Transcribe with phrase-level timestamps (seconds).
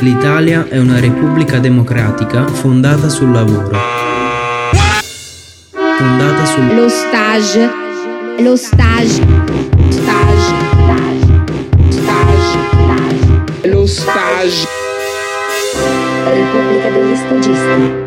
[0.00, 3.70] L'Italia è una repubblica democratica fondata sul lavoro.
[5.70, 7.70] Fondata sul Lo stage.
[8.38, 9.22] Lo stage.
[9.90, 10.54] Stage.
[11.88, 12.58] Stage.
[13.68, 14.66] Lo stage.
[16.24, 18.02] Repubblica degli Stagisti.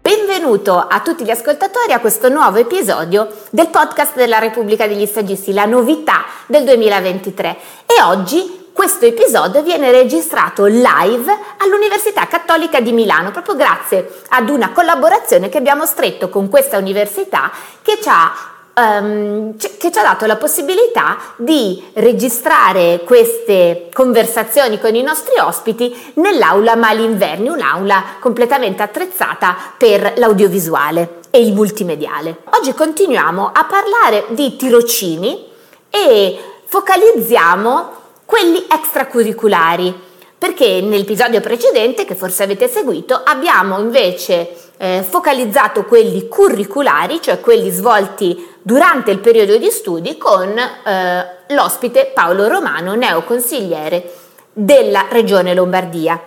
[0.00, 5.52] Benvenuto a tutti gli ascoltatori a questo nuovo episodio del podcast della Repubblica degli Stagisti,
[5.52, 7.56] la novità del 2023.
[7.84, 14.70] E oggi questo episodio viene registrato live all'Università Cattolica di Milano, proprio grazie ad una
[14.72, 17.50] collaborazione che abbiamo stretto con questa università
[17.82, 18.32] che ci ha
[18.74, 26.12] ehm, che ci ha dato la possibilità di registrare queste conversazioni con i nostri ospiti
[26.14, 32.38] nell'aula Malinverni, un'aula completamente attrezzata per l'audiovisuale e il multimediale.
[32.58, 35.46] Oggi continuiamo a parlare di tirocini
[35.90, 37.98] e focalizziamo
[38.30, 47.20] quelli extracurriculari perché nell'episodio precedente, che forse avete seguito, abbiamo invece eh, focalizzato quelli curriculari,
[47.20, 54.12] cioè quelli svolti durante il periodo di studi, con eh, l'ospite Paolo Romano, neoconsigliere
[54.52, 56.22] della Regione Lombardia.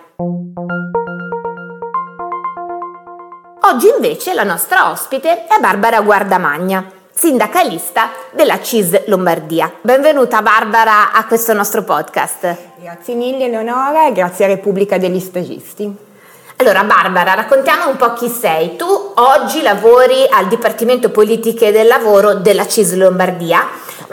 [3.62, 9.72] Oggi invece la nostra ospite è Barbara Guardamagna, sindacalista della CIS Lombardia.
[9.80, 12.56] Benvenuta Barbara a questo nostro podcast.
[12.76, 15.96] Grazie mille Eleonora e grazie a Repubblica degli Stagisti.
[16.56, 18.74] Allora Barbara, raccontiamo un po' chi sei.
[18.76, 23.64] Tu oggi lavori al Dipartimento Politiche del Lavoro della CIS Lombardia,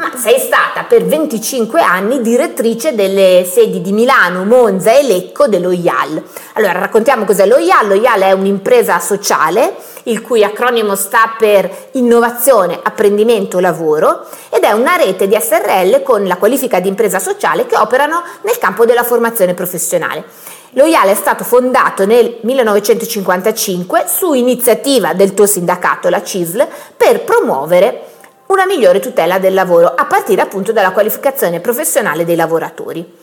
[0.01, 5.69] ma sei stata per 25 anni direttrice delle sedi di Milano, Monza e Lecco dello
[5.69, 6.23] IAL.
[6.53, 7.87] Allora raccontiamo cos'è lo IAL.
[7.87, 14.71] Lo IAL è un'impresa sociale il cui acronimo sta per innovazione, apprendimento, lavoro ed è
[14.71, 19.03] una rete di SRL con la qualifica di impresa sociale che operano nel campo della
[19.03, 20.23] formazione professionale.
[20.71, 27.23] Lo IAL è stato fondato nel 1955 su iniziativa del tuo sindacato, la CISL, per
[27.23, 28.05] promuovere
[28.51, 33.19] una migliore tutela del lavoro a partire appunto dalla qualificazione professionale dei lavoratori.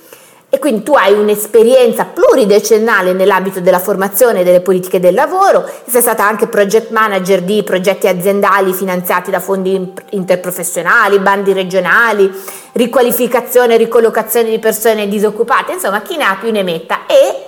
[0.50, 6.00] E quindi tu hai un'esperienza pluridecennale nell'ambito della formazione e delle politiche del lavoro, sei
[6.00, 12.32] stata anche project manager di progetti aziendali finanziati da fondi interprofessionali, bandi regionali,
[12.72, 17.44] riqualificazione e ricollocazione di persone disoccupate, insomma chi ne ha più ne metta e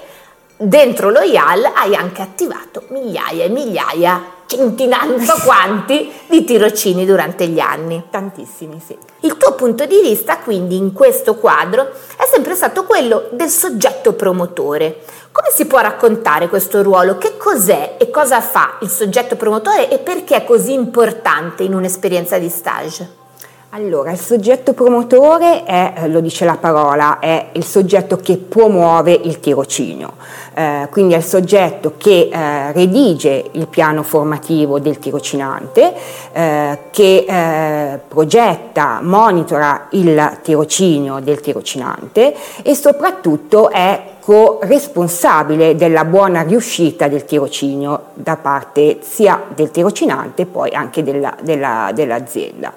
[0.58, 7.60] dentro lo IAL hai anche attivato migliaia e migliaia centinaia, quanti, di tirocini durante gli
[7.60, 8.04] anni.
[8.10, 8.98] Tantissimi, sì.
[9.20, 14.14] Il tuo punto di vista, quindi, in questo quadro è sempre stato quello del soggetto
[14.14, 15.02] promotore.
[15.30, 17.16] Come si può raccontare questo ruolo?
[17.16, 22.36] Che cos'è e cosa fa il soggetto promotore e perché è così importante in un'esperienza
[22.38, 23.19] di stage?
[23.72, 29.38] Allora, il soggetto promotore è, lo dice la parola, è il soggetto che promuove il
[29.38, 30.14] tirocinio,
[30.54, 35.94] eh, quindi è il soggetto che eh, redige il piano formativo del tirocinante,
[36.32, 44.02] eh, che eh, progetta, monitora il tirocinio del tirocinante e soprattutto è
[44.60, 51.90] responsabile della buona riuscita del tirocinio da parte sia del tirocinante poi anche della, della,
[51.92, 52.72] dell'azienda.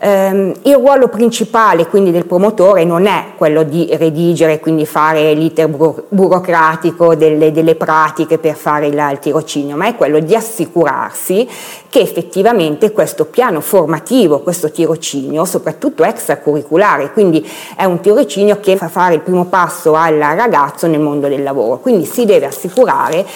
[0.00, 5.68] Um, il ruolo principale quindi del promotore non è quello di redigere, quindi fare l'iter
[5.68, 11.48] buro- burocratico delle, delle, pratiche per fare il, il tirocinio, ma è quello di assicurarsi
[11.88, 18.88] che effettivamente questo piano formativo, questo tirocinio, soprattutto extracurriculare, quindi è un tirocinio che fa
[18.88, 23.26] fare il primo passo al ragazzo nel mondo del lavoro, quindi si deve assicurare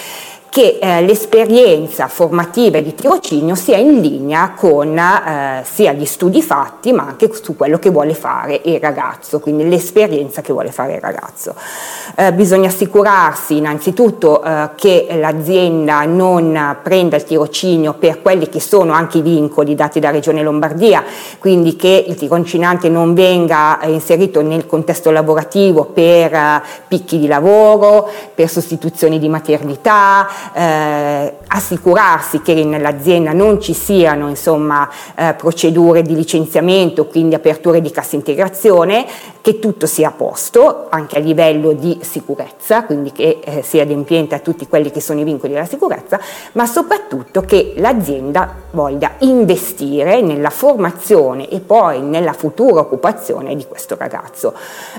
[0.55, 6.93] che eh, l'esperienza formativa di tirocinio sia in linea con eh, sia gli studi fatti
[6.93, 11.01] ma anche su quello che vuole fare il ragazzo, quindi l'esperienza che vuole fare il
[11.01, 11.57] ragazzo.
[12.15, 18.93] Eh, bisogna assicurarsi innanzitutto eh, che l'azienda non prenda il tirocinio per quelli che sono
[18.93, 21.03] anche i vincoli dati da Regione Lombardia,
[21.41, 27.27] quindi che il tirocinante non venga eh, inserito nel contesto lavorativo per eh, picchi di
[27.27, 36.03] lavoro, per sostituzioni di maternità, eh, assicurarsi che nell'azienda non ci siano insomma, eh, procedure
[36.03, 39.07] di licenziamento, quindi aperture di cassa integrazione,
[39.45, 44.35] che tutto sia a posto anche a livello di sicurezza, quindi che eh, sia adempiente
[44.35, 46.19] a tutti quelli che sono i vincoli della sicurezza,
[46.53, 53.97] ma soprattutto che l'azienda voglia investire nella formazione e poi nella futura occupazione di questo
[53.99, 54.55] ragazzo.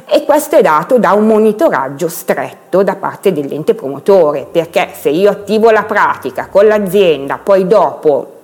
[0.05, 5.31] E questo è dato da un monitoraggio stretto da parte dell'ente promotore, perché se io
[5.31, 8.34] attivo la pratica con l'azienda, poi dopo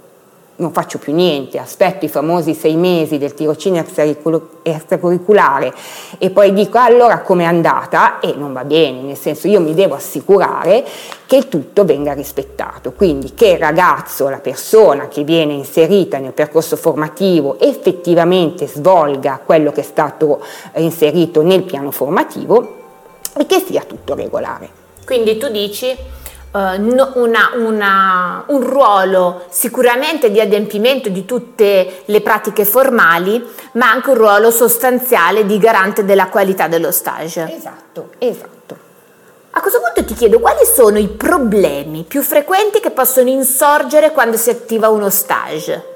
[0.58, 3.84] non faccio più niente, aspetto i famosi sei mesi del tirocinio
[4.64, 5.74] extracurriculare
[6.18, 9.96] e poi dico allora com'è andata e non va bene, nel senso io mi devo
[9.96, 10.86] assicurare
[11.26, 16.76] che tutto venga rispettato, quindi che il ragazzo, la persona che viene inserita nel percorso
[16.76, 20.44] formativo effettivamente svolga quello che è stato
[20.76, 22.78] inserito nel piano formativo
[23.38, 24.70] e che sia tutto regolare.
[25.06, 25.96] Quindi tu dici
[26.52, 26.82] Uh,
[27.16, 33.42] una, una, un ruolo sicuramente di adempimento di tutte le pratiche formali,
[33.74, 37.56] ma anche un ruolo sostanziale di garante della qualità dello stage.
[37.56, 38.78] Esatto, esatto.
[39.52, 44.36] A questo punto ti chiedo quali sono i problemi più frequenti che possono insorgere quando
[44.36, 45.91] si attiva uno stage?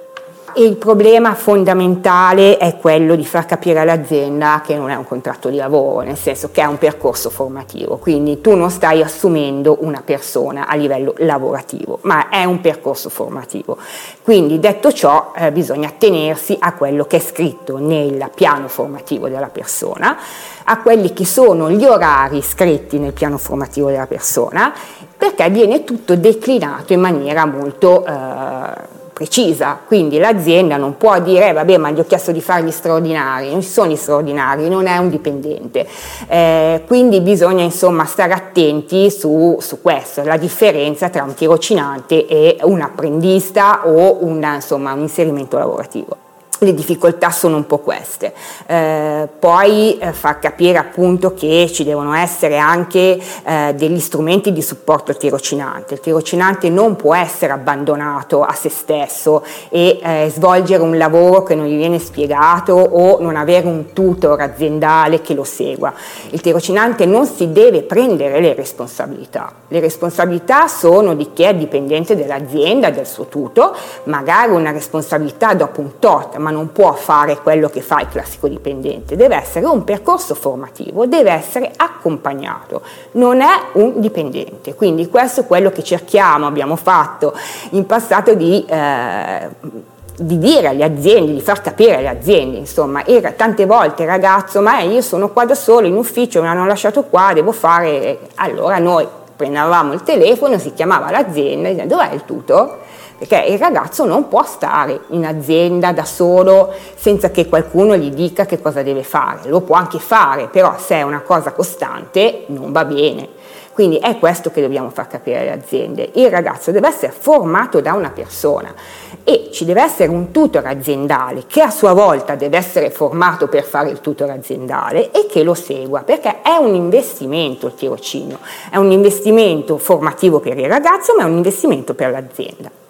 [0.57, 5.57] Il problema fondamentale è quello di far capire all'azienda che non è un contratto di
[5.57, 10.67] lavoro, nel senso che è un percorso formativo, quindi tu non stai assumendo una persona
[10.67, 13.77] a livello lavorativo, ma è un percorso formativo.
[14.23, 19.49] Quindi detto ciò eh, bisogna attenersi a quello che è scritto nel piano formativo della
[19.49, 20.17] persona,
[20.63, 24.73] a quelli che sono gli orari scritti nel piano formativo della persona,
[25.17, 28.05] perché viene tutto declinato in maniera molto...
[28.05, 32.63] Eh, precisa, quindi l'azienda non può dire eh, vabbè ma gli ho chiesto di fare
[32.63, 35.87] gli straordinari, non ci sono gli straordinari, non è un dipendente,
[36.27, 42.57] eh, quindi bisogna insomma stare attenti su, su, questo, la differenza tra un tirocinante e
[42.63, 46.24] un apprendista o una, insomma, un inserimento lavorativo
[46.59, 48.33] le difficoltà sono un po' queste.
[48.65, 54.61] Eh, poi eh, far capire appunto che ci devono essere anche eh, degli strumenti di
[54.61, 55.95] supporto al tirocinante.
[55.95, 61.55] Il tirocinante non può essere abbandonato a se stesso e eh, svolgere un lavoro che
[61.55, 65.93] non gli viene spiegato o non avere un tutor aziendale che lo segua.
[66.29, 69.51] Il tirocinante non si deve prendere le responsabilità.
[69.67, 73.75] Le responsabilità sono di chi è dipendente dell'azienda, del suo tutor,
[74.05, 78.47] magari una responsabilità dopo un tot, ma non può fare quello che fa il classico
[78.47, 82.83] dipendente, deve essere un percorso formativo, deve essere accompagnato,
[83.13, 84.75] non è un dipendente.
[84.75, 87.33] Quindi questo è quello che cerchiamo, abbiamo fatto
[87.71, 88.63] in passato di...
[88.67, 94.07] Eh, di dire alle aziende, di far capire alle aziende, insomma, era tante volte il
[94.07, 98.19] ragazzo, ma io sono qua da solo in ufficio, mi hanno lasciato qua, devo fare,
[98.35, 99.05] allora noi
[99.35, 102.77] prendevamo il telefono, si chiamava l'azienda, dicendo dov'è il tutor?
[103.17, 108.45] Perché il ragazzo non può stare in azienda da solo senza che qualcuno gli dica
[108.45, 112.71] che cosa deve fare, lo può anche fare, però se è una cosa costante non
[112.71, 113.43] va bene.
[113.75, 116.09] Quindi è questo che dobbiamo far capire alle aziende.
[116.13, 118.73] Il ragazzo deve essere formato da una persona
[119.21, 123.65] e ci deve essere un tutor aziendale che a sua volta deve essere formato per
[123.65, 128.39] fare il tutor aziendale e che lo segua perché è un investimento il tirocinio,
[128.71, 132.83] è un investimento formativo per il ragazzo ma è un investimento per l'azienda.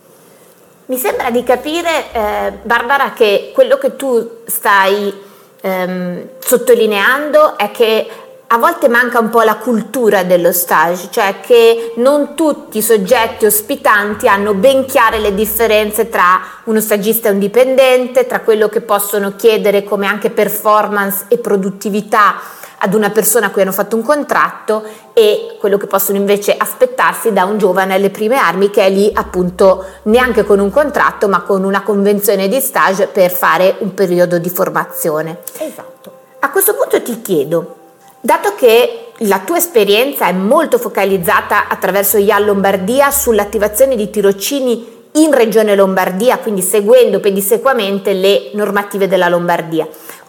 [0.87, 5.11] Mi sembra di capire, eh, Barbara, che quello che tu stai
[5.61, 8.07] ehm, sottolineando è che
[8.45, 13.47] a volte manca un po' la cultura dello stage, cioè che non tutti i soggetti
[13.47, 18.81] ospitanti hanno ben chiare le differenze tra uno stagista e un dipendente, tra quello che
[18.81, 22.35] possono chiedere come anche performance e produttività
[22.85, 24.83] ad una persona a cui hanno fatto un contratto
[25.13, 29.09] e quello che possono invece aspettarsi da un giovane alle prime armi che è lì
[29.11, 34.37] appunto neanche con un contratto ma con una convenzione di stage per fare un periodo
[34.37, 35.39] di formazione.
[35.57, 36.13] Esatto.
[36.41, 37.75] A questo punto ti chiedo,
[38.21, 45.33] dato che la tua esperienza è molto focalizzata attraverso IAL Lombardia sull'attivazione di tirocini in
[45.33, 49.87] Regione Lombardia, quindi seguendo pedissequamente le normative della Lombardia.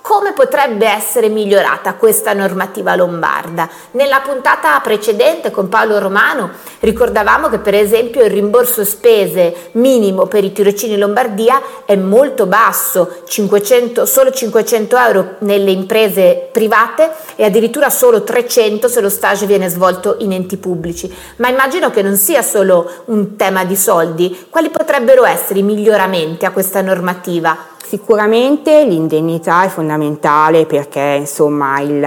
[0.08, 3.68] Come potrebbe essere migliorata questa normativa lombarda?
[3.90, 10.44] Nella puntata precedente con Paolo Romano ricordavamo che per esempio il rimborso spese minimo per
[10.44, 17.90] i tirocini Lombardia è molto basso, 500, solo 500 euro nelle imprese private e addirittura
[17.90, 21.12] solo 300 se lo stage viene svolto in enti pubblici.
[21.38, 24.46] Ma immagino che non sia solo un tema di soldi.
[24.50, 27.74] Quali potrebbero essere i miglioramenti a questa normativa?
[27.88, 32.04] Sicuramente l'indennità è fondamentale perché insomma il,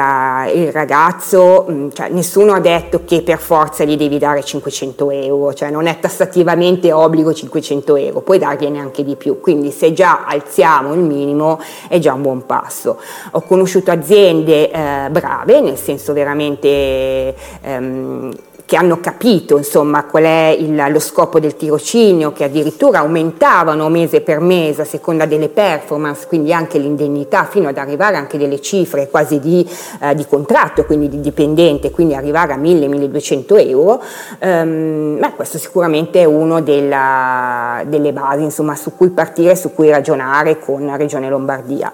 [0.54, 5.54] il ragazzo, mm, cioè, nessuno ha detto che per forza gli devi dare 500 euro,
[5.54, 10.26] cioè non è tassativamente obbligo 500 euro, puoi dargliene anche di più, quindi se già
[10.26, 13.00] alziamo il minimo è già un buon passo.
[13.32, 17.34] Ho conosciuto aziende eh, brave, nel senso veramente...
[17.62, 18.34] Ehm,
[18.70, 24.22] che hanno capito insomma, qual è il, lo scopo del tirocinio, che addirittura aumentavano mese
[24.22, 29.10] per mese a seconda delle performance, quindi anche l'indennità, fino ad arrivare anche delle cifre
[29.10, 29.68] quasi di,
[30.02, 34.04] eh, di contratto, quindi di dipendente, quindi arrivare a 1000-1200 euro,
[34.38, 40.60] ehm, beh, questo sicuramente è una delle basi insomma, su cui partire, su cui ragionare
[40.60, 41.92] con la Regione Lombardia.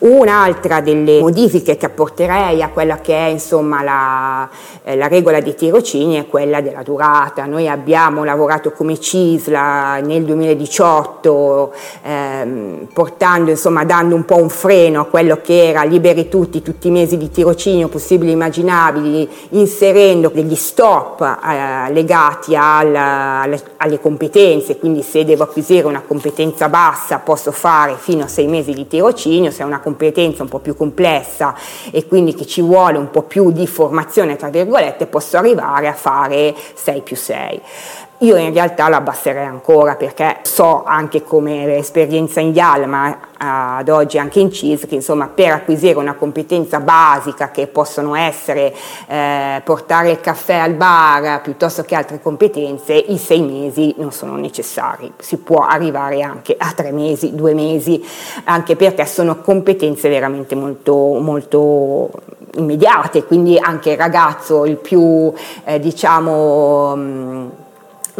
[0.00, 4.48] Un'altra delle modifiche che apporterei a quella che è insomma, la,
[4.82, 5.54] eh, la regola dei
[6.08, 7.44] tirocini è quella della durata.
[7.44, 15.02] Noi abbiamo lavorato come CISLA nel 2018 ehm, portando, insomma, dando un po' un freno
[15.02, 20.30] a quello che era liberi tutti, tutti i mesi di tirocinio possibili e immaginabili, inserendo
[20.32, 27.18] degli stop eh, legati al, alle, alle competenze, quindi se devo acquisire una competenza bassa
[27.18, 30.76] posso fare fino a sei mesi di tirocinio, se è una competenza un po' più
[30.76, 31.54] complessa
[31.90, 35.92] e quindi che ci vuole un po' più di formazione, tra virgolette, posso arrivare a
[35.98, 37.62] fare 6 più 6.
[38.22, 43.88] Io in realtà lo abbasserei ancora perché so anche come esperienza in YAL, ma ad
[43.88, 48.74] oggi anche in CIS, che insomma per acquisire una competenza basica che possono essere
[49.06, 54.34] eh, portare il caffè al bar piuttosto che altre competenze, i sei mesi non sono
[54.34, 58.04] necessari, si può arrivare anche a tre mesi, due mesi,
[58.44, 62.10] anche perché sono competenze veramente molto, molto
[62.56, 65.32] immediate, quindi anche il ragazzo il più
[65.64, 67.50] eh, diciamo mh,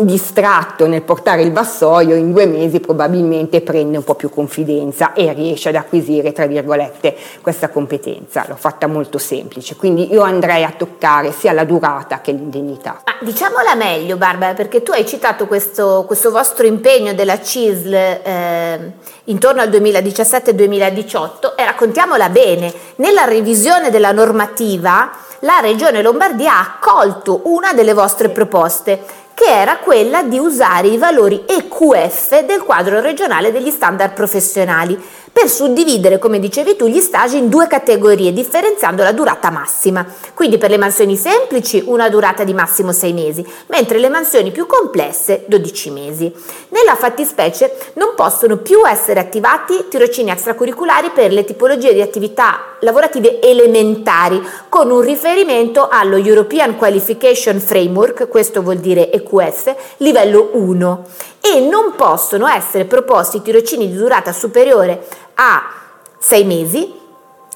[0.04, 5.32] distratto nel portare il vassoio, in due mesi probabilmente prende un po' più confidenza e
[5.32, 8.44] riesce ad acquisire, tra virgolette, questa competenza.
[8.48, 13.02] L'ho fatta molto semplice, quindi io andrei a toccare sia la durata che l'indennità.
[13.04, 18.92] Ma diciamola meglio, Barbara, perché tu hai citato questo, questo vostro impegno della CISL eh,
[19.24, 22.72] intorno al 2017-2018 e raccontiamola bene.
[22.96, 25.10] Nella revisione della normativa
[25.42, 30.98] la Regione Lombardia ha accolto una delle vostre proposte che era quella di usare i
[30.98, 35.00] valori EQF del quadro regionale degli standard professionali
[35.38, 40.04] per suddividere, come dicevi tu, gli stage in due categorie, differenziando la durata massima.
[40.34, 44.66] Quindi per le mansioni semplici una durata di massimo 6 mesi, mentre le mansioni più
[44.66, 46.34] complesse 12 mesi.
[46.70, 53.40] Nella fattispecie non possono più essere attivati tirocini extracurriculari per le tipologie di attività lavorative
[53.40, 61.04] elementari, con un riferimento allo European Qualification Framework, questo vuol dire EQF, livello 1
[61.40, 65.72] e non possono essere proposti tirocini di durata superiore a
[66.18, 66.97] 6 mesi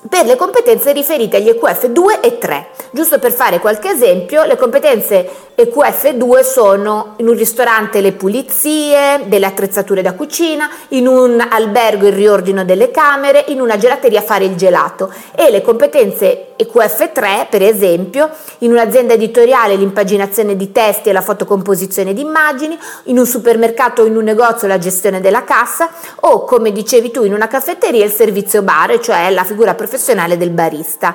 [0.09, 2.67] per le competenze riferite agli EQF 2 e 3.
[2.91, 9.23] Giusto per fare qualche esempio, le competenze EQF 2 sono in un ristorante le pulizie,
[9.27, 14.45] delle attrezzature da cucina, in un albergo il riordino delle camere, in una gelateria fare
[14.45, 18.29] il gelato e le competenze EQF 3, per esempio,
[18.59, 24.07] in un'azienda editoriale l'impaginazione di testi e la fotocomposizione di immagini, in un supermercato o
[24.07, 25.91] in un negozio la gestione della cassa
[26.21, 30.39] o, come dicevi tu, in una caffetteria il servizio bar, cioè la figura professionale professionale
[30.39, 31.15] del barista.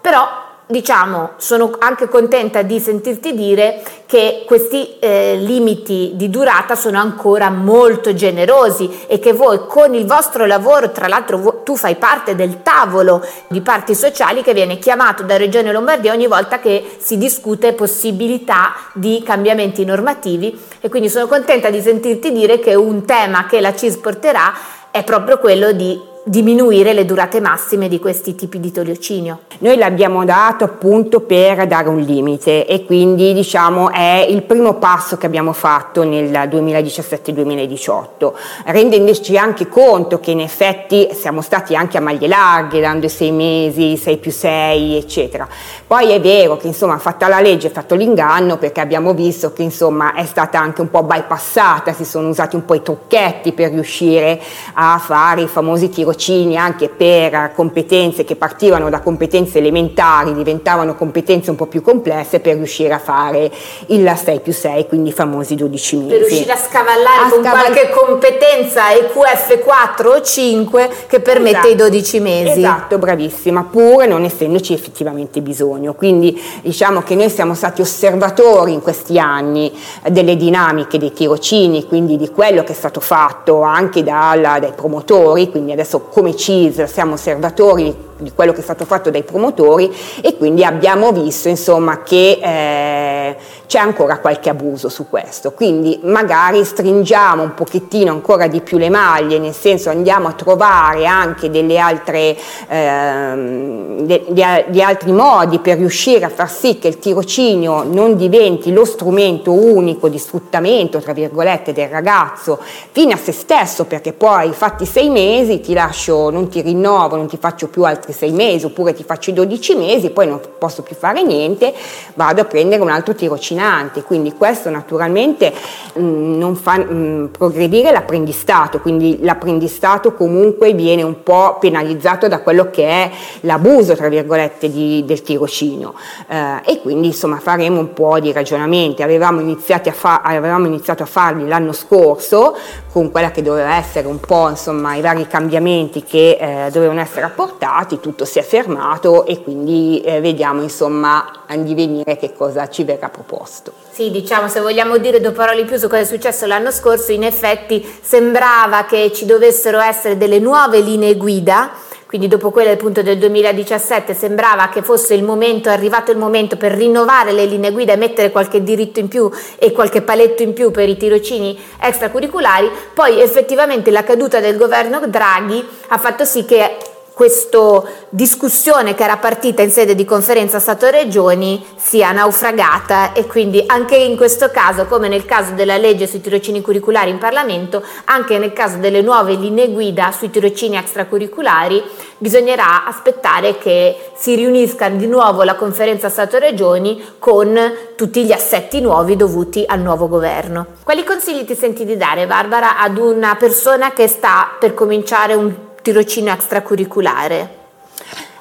[0.00, 6.98] Però diciamo, sono anche contenta di sentirti dire che questi eh, limiti di durata sono
[6.98, 12.34] ancora molto generosi e che voi con il vostro lavoro, tra l'altro tu fai parte
[12.34, 17.18] del tavolo di parti sociali che viene chiamato da Regione Lombardia ogni volta che si
[17.18, 23.46] discute possibilità di cambiamenti normativi e quindi sono contenta di sentirti dire che un tema
[23.46, 24.52] che la CIS porterà
[24.90, 29.42] è proprio quello di diminuire le durate massime di questi tipi di tirocinio.
[29.58, 35.18] Noi l'abbiamo dato appunto per dare un limite e quindi diciamo è il primo passo
[35.18, 38.32] che abbiamo fatto nel 2017-2018,
[38.64, 43.30] rendendoci anche conto che in effetti siamo stati anche a maglie larghe, dando i sei
[43.30, 45.46] mesi, sei più sei, eccetera.
[45.86, 50.14] Poi è vero che insomma fatta la legge, fatto l'inganno, perché abbiamo visto che insomma
[50.14, 54.42] è stata anche un po' bypassata, si sono usati un po' i trucchetti per riuscire
[54.74, 60.96] a fare i famosi tirocini tirocini anche per competenze che partivano da competenze elementari, diventavano
[60.96, 63.50] competenze un po' più complesse per riuscire a fare
[63.88, 66.08] il 6 più 6, quindi i famosi 12 mesi.
[66.08, 71.58] Per riuscire a scavallare a con scaval- qualche competenza EQF 4 o 5 che permette
[71.58, 71.68] esatto.
[71.68, 72.58] i 12 mesi.
[72.58, 75.94] Esatto, bravissima, pure non essendoci effettivamente bisogno.
[75.94, 79.72] Quindi diciamo che noi siamo stati osservatori in questi anni
[80.08, 85.50] delle dinamiche dei tirocini, quindi di quello che è stato fatto anche dalla, dai promotori,
[85.50, 90.36] quindi adesso come CIS siamo osservatori di quello che è stato fatto dai promotori e
[90.36, 97.42] quindi abbiamo visto insomma che eh, c'è ancora qualche abuso su questo, quindi magari stringiamo
[97.42, 102.36] un pochettino ancora di più le maglie, nel senso andiamo a trovare anche delle altre,
[102.68, 108.16] ehm, de, di, di altri modi per riuscire a far sì che il tirocinio non
[108.16, 112.60] diventi lo strumento unico di sfruttamento, tra virgolette, del ragazzo
[112.92, 117.26] fine a se stesso, perché poi fatti sei mesi ti lascio, non ti rinnovo, non
[117.26, 120.82] ti faccio più altri sei mesi, oppure ti faccio i 12 mesi, poi non posso
[120.82, 121.72] più fare niente,
[122.14, 124.02] vado a prendere un altro tirocinante.
[124.02, 125.52] Quindi questo naturalmente
[125.94, 132.28] mh, mm, non fa mh, mm, progredire l'apprendistato, quindi l'apprendistato comunque viene un po' penalizzato
[132.28, 133.10] da quello che è
[133.40, 135.94] l'abuso, tra virgolette, di, del tirocinio.
[136.28, 139.02] Eh, e quindi insomma faremo un po' di ragionamenti.
[139.02, 142.56] Avevamo, a fa- avevamo iniziato a farli l'anno scorso
[142.92, 147.26] con quella che doveva essere un po' insomma i vari cambiamenti che eh, dovevano essere
[147.26, 152.84] apportati, tutto si è fermato e quindi eh, vediamo insomma a divenire che cosa ci
[152.84, 153.72] verrà proposto.
[153.90, 157.12] Sì, diciamo, se vogliamo dire due parole in più su cosa è successo l'anno scorso,
[157.12, 161.70] in effetti sembrava che ci dovessero essere delle nuove linee guida
[162.06, 166.72] quindi dopo quelle appunto del 2017 sembrava che fosse il momento, arrivato il momento per
[166.72, 170.70] rinnovare le linee guida e mettere qualche diritto in più e qualche paletto in più
[170.70, 176.76] per i tirocini extracurriculari, poi effettivamente la caduta del governo Draghi ha fatto sì che
[177.16, 183.96] questa discussione che era partita in sede di conferenza Stato-Regioni sia naufragata e quindi anche
[183.96, 188.52] in questo caso, come nel caso della legge sui tirocini curriculari in Parlamento, anche nel
[188.52, 191.82] caso delle nuove linee guida sui tirocini extracurriculari,
[192.18, 197.58] bisognerà aspettare che si riunisca di nuovo la conferenza Stato-Regioni con
[197.96, 200.66] tutti gli assetti nuovi dovuti al nuovo governo.
[200.84, 205.65] Quali consigli ti senti di dare, Barbara, ad una persona che sta per cominciare un
[205.86, 207.64] tirocinio extracurriculare?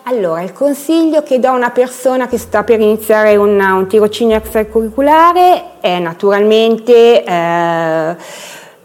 [0.08, 4.36] Allora, il consiglio che do a una persona che sta per iniziare una, un tirocinio
[4.36, 8.16] extracurriculare è naturalmente eh,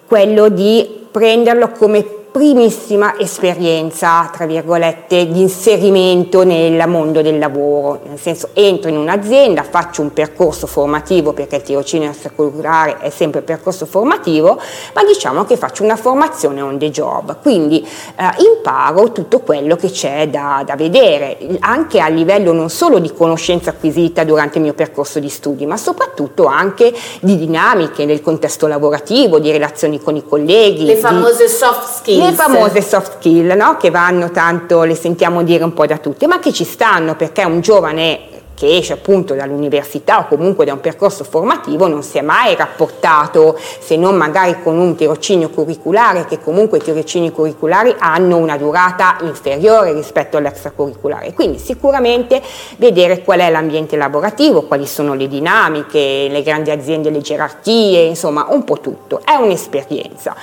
[0.06, 8.18] quello di prenderlo come primissima esperienza, tra virgolette, di inserimento nel mondo del lavoro, nel
[8.18, 13.84] senso entro in un'azienda, faccio un percorso formativo perché il tirocinio extracurriculare è sempre percorso
[13.84, 14.60] formativo,
[14.94, 19.90] ma diciamo che faccio una formazione on the job, quindi eh, imparo tutto quello che
[19.90, 24.74] c'è da, da vedere, anche a livello non solo di conoscenza acquisita durante il mio
[24.74, 30.24] percorso di studi, ma soprattutto anche di dinamiche nel contesto lavorativo, di relazioni con i
[30.26, 30.84] colleghi.
[30.84, 31.50] Le famose di...
[31.50, 33.76] soft skills le famose soft skill, no?
[33.76, 37.44] che vanno tanto, le sentiamo dire un po' da tutti, ma che ci stanno perché
[37.44, 42.20] un giovane che esce appunto dall'università o comunque da un percorso formativo non si è
[42.20, 48.36] mai rapportato se non magari con un tirocinio curriculare che comunque i tirocini curriculari hanno
[48.36, 51.32] una durata inferiore rispetto all'extracurriculare.
[51.32, 52.42] Quindi sicuramente
[52.76, 58.46] vedere qual è l'ambiente lavorativo quali sono le dinamiche le grandi aziende le gerarchie insomma
[58.50, 59.22] un po' tutto.
[59.24, 60.36] È un'esperienza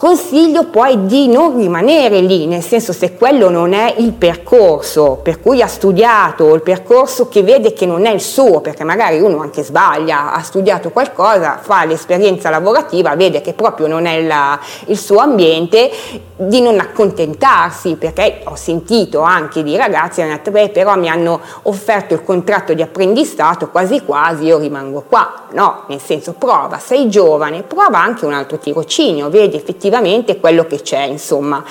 [0.00, 5.42] Consiglio poi di non rimanere lì, nel senso se quello non è il percorso per
[5.42, 9.42] cui ha studiato il percorso che vede che non è il suo, perché magari uno
[9.42, 14.96] anche sbaglia, ha studiato qualcosa, fa l'esperienza lavorativa, vede che proprio non è la, il
[14.96, 15.90] suo ambiente,
[16.34, 21.38] di non accontentarsi, perché ho sentito anche di ragazzi hanno detto, beh però mi hanno
[21.64, 25.48] offerto il contratto di apprendistato, quasi quasi io rimango qua.
[25.52, 30.66] No, nel senso prova, sei giovane, prova anche un altro tirocinio, vedi effettivamente effettivamente quello
[30.66, 31.62] che c'è, insomma,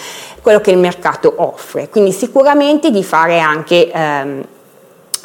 [0.42, 1.90] quello che il mercato offre.
[1.90, 4.44] Quindi sicuramente di fare anche ehm,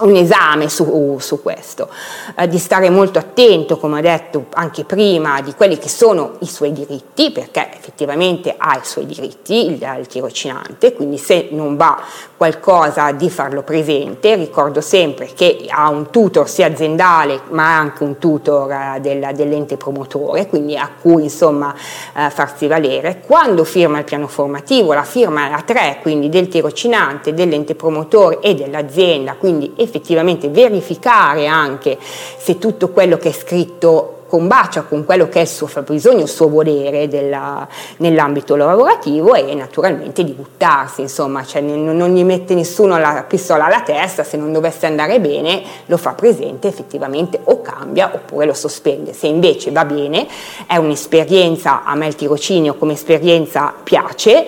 [0.01, 1.89] un esame su, su questo,
[2.37, 6.47] eh, di stare molto attento, come ho detto anche prima, di quelli che sono i
[6.47, 12.01] suoi diritti, perché effettivamente ha i suoi diritti il, il tirocinante, quindi se non va
[12.37, 18.19] qualcosa di farlo presente, ricordo sempre che ha un tutor sia aziendale ma anche un
[18.19, 21.75] tutor eh, del, dell'ente promotore, quindi a cui insomma
[22.17, 23.23] eh, farsi valere.
[23.25, 28.41] Quando firma il piano formativo, la firma è a tre, quindi del tirocinante, dell'ente promotore
[28.41, 35.29] e dell'azienda, quindi effettivamente verificare anche se tutto quello che è scritto combacia con quello
[35.29, 37.69] che è il suo fabbisogno, il suo volere della,
[37.99, 43.67] nell'ambito lavorativo e naturalmente di buttarsi, insomma, cioè non, non, gli mette nessuno la pistola
[43.67, 48.55] alla testa, se non dovesse andare bene lo fa presente effettivamente o cambia oppure lo
[48.55, 49.13] sospende.
[49.13, 50.27] Se invece va bene,
[50.67, 54.47] è un'esperienza, a me il tirocinio come esperienza piace,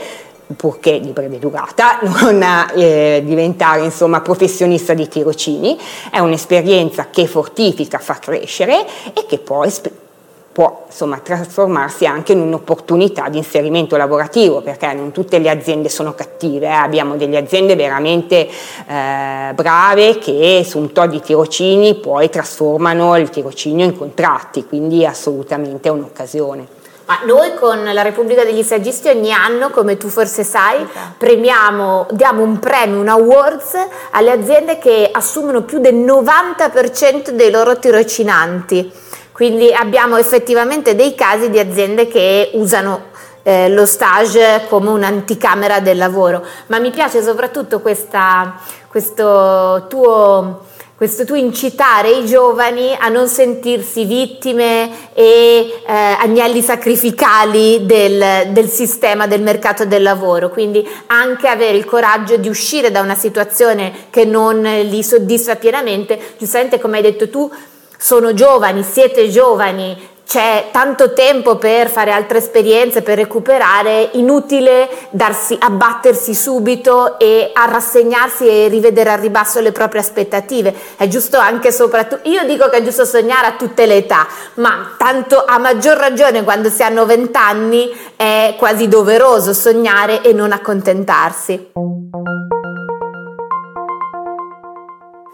[0.55, 5.77] purché di breve durata, non eh, diventare insomma professionista di tirocini,
[6.11, 9.71] è un'esperienza che fortifica, fa crescere e che poi
[10.57, 16.15] può insomma, trasformarsi anche in un'opportunità di inserimento lavorativo, perché non tutte le aziende sono
[16.15, 16.71] cattive, eh?
[16.71, 23.29] abbiamo delle aziende veramente eh, brave che su un to' di tirocini poi trasformano il
[23.29, 26.67] tirocinio in contratti, quindi assolutamente è un'occasione.
[27.07, 30.85] Ma noi con la Repubblica degli Saggisti ogni anno, come tu forse sai,
[31.17, 33.75] premiamo, diamo un premio, un awards
[34.11, 38.93] alle aziende che assumono più del 90% dei loro tirocinanti.
[39.31, 43.15] Quindi abbiamo effettivamente dei casi di aziende che usano
[43.45, 46.45] eh, lo stage come un'anticamera del lavoro.
[46.67, 48.57] Ma mi piace soprattutto questa,
[48.89, 50.65] questo tuo
[50.97, 58.69] questo tu incitare i giovani a non sentirsi vittime e eh, agnelli sacrificali del, del,
[58.71, 64.07] sistema del mercato del lavoro, quindi anche avere il coraggio di uscire da una situazione
[64.09, 67.53] che non li soddisfa pienamente, giustamente come hai detto tu,
[67.99, 75.57] sono giovani, siete giovani, c'è tanto tempo per fare altre esperienze, per recuperare, inutile darsi,
[75.59, 80.75] abbattersi subito e a rassegnarsi e rivedere al ribasso le proprie aspettative.
[80.97, 84.95] È giusto anche soprattutto, io dico che è giusto sognare a tutte le età, ma
[84.99, 91.71] tanto a maggior ragione quando si hanno vent'anni è quasi doveroso sognare e non accontentarsi.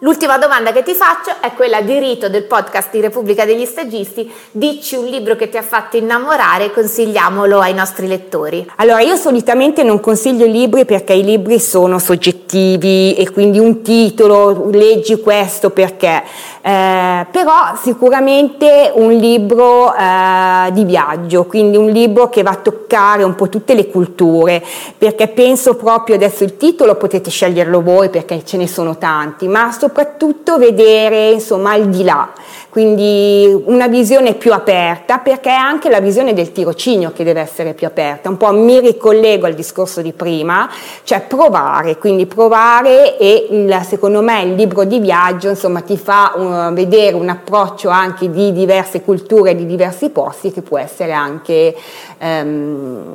[0.05, 4.29] L'ultima domanda che ti faccio è quella di rito del podcast di Repubblica degli Stagisti.
[4.51, 8.69] Dici un libro che ti ha fatto innamorare, consigliamolo ai nostri lettori.
[8.79, 14.71] Allora, io solitamente non consiglio libri perché i libri sono soggettivi e quindi un titolo,
[14.73, 16.25] leggi questo perché,
[16.65, 23.25] eh, però sicuramente un libro eh, di viaggio, quindi un libro che va a toccare
[23.25, 24.63] un po' tutte le culture,
[24.97, 29.73] perché penso proprio adesso il titolo potete sceglierlo voi perché ce ne sono tanti, ma
[29.73, 32.31] soprattutto vedere insomma al di là,
[32.73, 37.75] quindi una visione più aperta perché è anche la visione del tirocinio che deve essere
[37.75, 40.71] più aperta, un po' mi ricollego al discorso di prima,
[41.03, 46.33] cioè provare, quindi provare e il, secondo me il libro di viaggio insomma ti fa
[46.35, 51.77] uh, vedere un approccio anche di diverse culture, di diversi posti che può essere anche...
[52.21, 53.15] Um,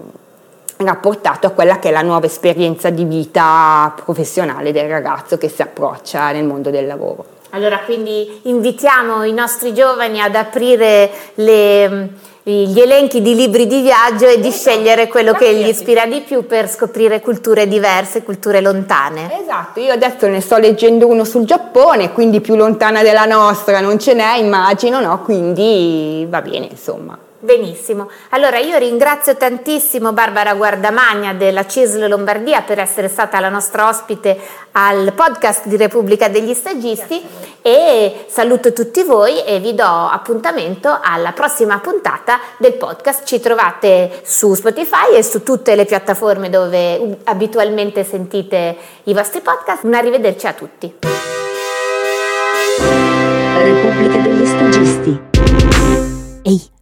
[0.80, 5.64] rapportato a quella che è la nuova esperienza di vita professionale del ragazzo che si
[5.64, 7.37] approccia nel mondo del lavoro.
[7.52, 12.10] Allora, quindi invitiamo i nostri giovani ad aprire le,
[12.44, 14.72] gli elenchi di libri di viaggio e di esatto.
[14.72, 19.30] scegliere quello che gli ispira di più per scoprire culture diverse, culture lontane.
[19.42, 24.00] Esatto, io adesso ne sto leggendo uno sul Giappone, quindi più lontana della nostra non
[24.00, 25.22] ce n'è, immagino, no?
[25.24, 27.18] Quindi va bene, insomma.
[27.40, 33.88] Benissimo, allora io ringrazio tantissimo Barbara Guardamagna della CISL Lombardia per essere stata la nostra
[33.88, 34.40] ospite
[34.72, 37.24] al podcast di Repubblica degli Stagisti
[37.62, 43.24] e saluto tutti voi e vi do appuntamento alla prossima puntata del podcast.
[43.24, 49.84] Ci trovate su Spotify e su tutte le piattaforme dove abitualmente sentite i vostri podcast.
[49.84, 50.96] Un arrivederci a tutti.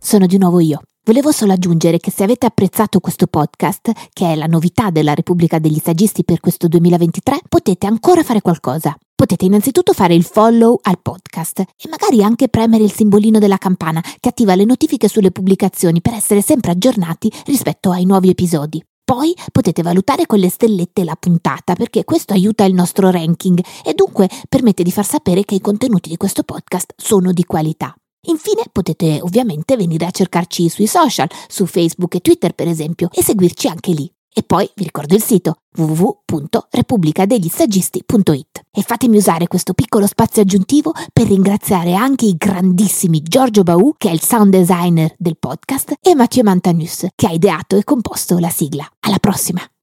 [0.06, 0.82] Sono di nuovo io.
[1.04, 5.58] Volevo solo aggiungere che se avete apprezzato questo podcast, che è la novità della Repubblica
[5.58, 8.96] degli Saggisti per questo 2023, potete ancora fare qualcosa.
[9.15, 14.00] Potete innanzitutto fare il follow al podcast e magari anche premere il simbolino della campana
[14.20, 18.84] che attiva le notifiche sulle pubblicazioni per essere sempre aggiornati rispetto ai nuovi episodi.
[19.04, 23.94] Poi potete valutare con le stellette la puntata perché questo aiuta il nostro ranking e
[23.94, 27.96] dunque permette di far sapere che i contenuti di questo podcast sono di qualità.
[28.26, 33.24] Infine potete ovviamente venire a cercarci sui social, su Facebook e Twitter per esempio, e
[33.24, 34.10] seguirci anche lì.
[34.38, 41.28] E poi vi ricordo il sito www.repubblicadeglisagisti.it e fatemi usare questo piccolo spazio aggiuntivo per
[41.28, 46.44] ringraziare anche i grandissimi Giorgio Baù, che è il sound designer del podcast, e Mathieu
[46.44, 48.86] Mantanus, che ha ideato e composto la sigla.
[49.00, 49.66] Alla prossima!